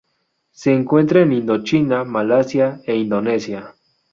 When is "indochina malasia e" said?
1.31-2.95